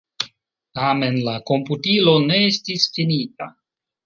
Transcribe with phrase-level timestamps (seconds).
[0.79, 3.51] Tamen la komputilo ne estis finita.